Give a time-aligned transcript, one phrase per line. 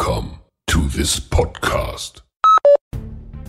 [0.00, 2.22] Welcome to this podcast.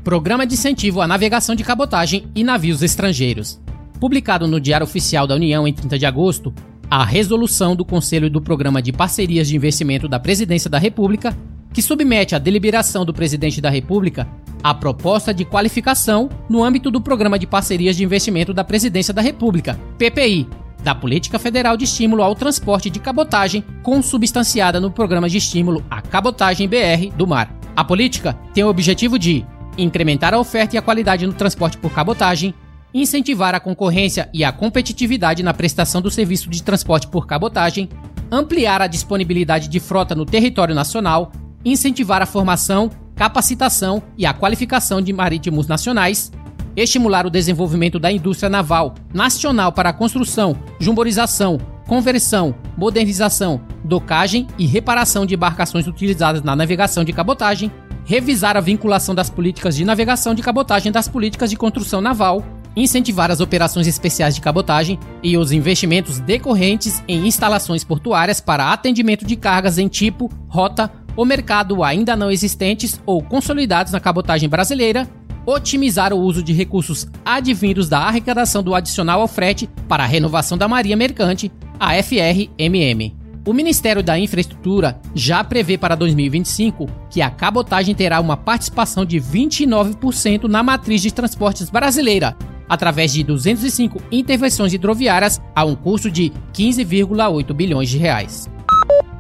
[0.05, 3.64] Programa de incentivo à navegação de cabotagem e navios estrangeiros.
[4.01, 6.53] Publicado no Diário Oficial da União em 30 de agosto,
[6.91, 11.37] a resolução do Conselho do Programa de Parcerias de Investimento da Presidência da República,
[11.73, 14.29] que submete à deliberação do Presidente da República
[14.63, 19.21] a proposta de qualificação no âmbito do Programa de Parcerias de Investimento da Presidência da
[19.21, 20.47] República, PPI,
[20.83, 26.01] da Política Federal de Estímulo ao Transporte de Cabotagem, consubstanciada no Programa de Estímulo à
[26.01, 27.55] Cabotagem BR do Mar.
[27.75, 29.45] A política tem o objetivo de
[29.77, 32.55] incrementar a oferta e a qualidade no transporte por cabotagem,
[32.95, 37.89] incentivar a concorrência e a competitividade na prestação do serviço de transporte por cabotagem,
[38.31, 41.33] ampliar a disponibilidade de frota no território nacional,
[41.65, 46.31] incentivar a formação, capacitação e a qualificação de marítimos nacionais,
[46.77, 54.67] estimular o desenvolvimento da indústria naval nacional para a construção, jumborização, conversão, modernização, docagem e
[54.67, 57.73] reparação de embarcações utilizadas na navegação de cabotagem,
[58.05, 62.45] revisar a vinculação das políticas de navegação de cabotagem das políticas de construção naval,
[62.77, 69.25] incentivar as operações especiais de cabotagem e os investimentos decorrentes em instalações portuárias para atendimento
[69.25, 75.09] de cargas em tipo, rota ou mercado ainda não existentes ou consolidados na cabotagem brasileira,
[75.47, 80.57] otimizar o uso de recursos advindos da arrecadação do adicional ao frete para a renovação
[80.57, 83.15] da Marinha Mercante, a FRMM.
[83.47, 89.21] O Ministério da Infraestrutura já prevê para 2025 que a cabotagem terá uma participação de
[89.21, 92.35] 29% na matriz de transportes brasileira,
[92.69, 98.49] através de 205 intervenções hidroviárias a um custo de 15,8 bilhões de reais.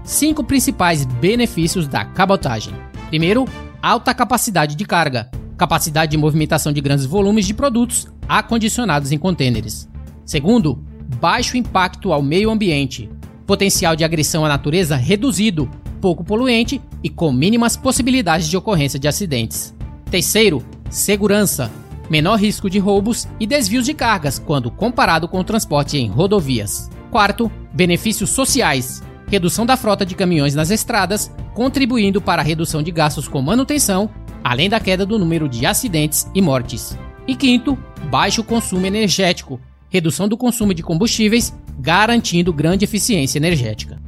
[0.02, 2.74] Cinco principais benefícios da cabotagem.
[3.08, 3.46] Primeiro,
[3.82, 9.88] alta capacidade de carga, capacidade de movimentação de grandes volumes de produtos acondicionados em contêineres.
[10.24, 10.82] Segundo,
[11.20, 13.10] baixo impacto ao meio ambiente,
[13.46, 19.08] potencial de agressão à natureza reduzido, pouco poluente e com mínimas possibilidades de ocorrência de
[19.08, 19.74] acidentes.
[20.10, 21.70] Terceiro, segurança,
[22.08, 26.90] menor risco de roubos e desvios de cargas quando comparado com o transporte em rodovias.
[27.10, 32.90] Quarto, benefícios sociais, redução da frota de caminhões nas estradas, contribuindo para a redução de
[32.90, 34.10] gastos com manutenção,
[34.42, 36.96] além da queda do número de acidentes e mortes.
[37.26, 37.78] E quinto,
[38.10, 43.98] baixo consumo energético, redução do consumo de combustíveis, garantindo grande eficiência energética.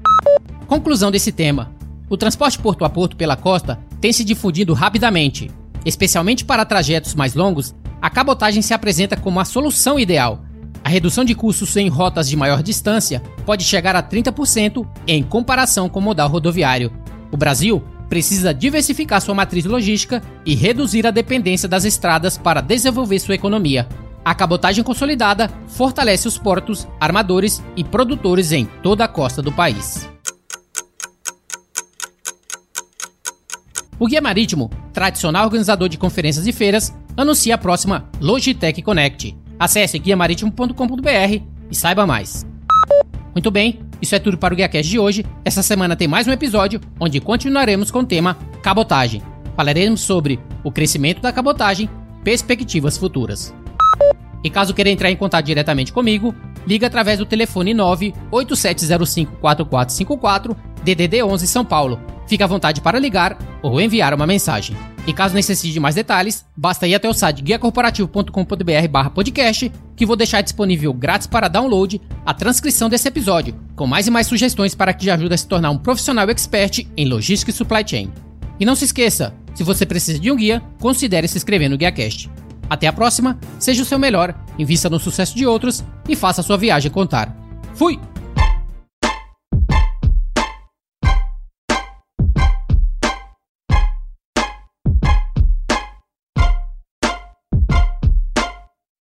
[0.66, 1.72] Conclusão desse tema:
[2.08, 5.50] o transporte porto a porto pela costa tem se difundido rapidamente.
[5.84, 7.74] Especialmente para trajetos mais longos,
[8.06, 10.44] a cabotagem se apresenta como a solução ideal.
[10.84, 15.88] A redução de custos em rotas de maior distância pode chegar a 30% em comparação
[15.88, 16.92] com o modal rodoviário.
[17.32, 23.18] O Brasil precisa diversificar sua matriz logística e reduzir a dependência das estradas para desenvolver
[23.18, 23.88] sua economia.
[24.24, 30.08] A cabotagem consolidada fortalece os portos, armadores e produtores em toda a costa do país.
[33.98, 39.34] O Guia Marítimo, tradicional organizador de conferências e feiras, anuncia a próxima Logitech Connect.
[39.58, 41.40] Acesse guiamaritimo.com.br
[41.70, 42.46] e saiba mais.
[43.34, 45.24] Muito bem, Isso é tudo para o GuiaCast de hoje.
[45.42, 49.22] Essa semana tem mais um episódio onde continuaremos com o tema cabotagem.
[49.56, 51.88] Falaremos sobre o crescimento da cabotagem,
[52.22, 53.54] perspectivas futuras.
[54.44, 56.34] E caso queira entrar em contato diretamente comigo,
[56.66, 60.54] liga através do telefone 987054454
[60.84, 61.98] DDD 11 São Paulo.
[62.28, 64.76] Fique à vontade para ligar ou enviar uma mensagem.
[65.06, 70.16] E caso necessite de mais detalhes, basta ir até o site guiacorporativo.com.br podcast, que vou
[70.16, 74.92] deixar disponível grátis para download a transcrição desse episódio, com mais e mais sugestões para
[74.92, 78.12] que te ajude a se tornar um profissional expert em logística e supply chain.
[78.58, 82.28] E não se esqueça, se você precisa de um guia, considere se inscrever no GuiaCast.
[82.68, 86.44] Até a próxima, seja o seu melhor, invista no sucesso de outros e faça a
[86.44, 87.34] sua viagem contar.
[87.74, 88.00] Fui!